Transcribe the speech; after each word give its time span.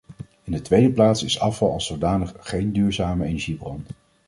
In 0.43 0.51
de 0.51 0.61
tweede 0.61 0.91
plaats 0.91 1.23
is 1.23 1.39
afval 1.39 1.71
als 1.73 1.85
zodanig 1.85 2.33
geen 2.39 2.71
duurzame 2.73 3.25
energiebron. 3.25 3.85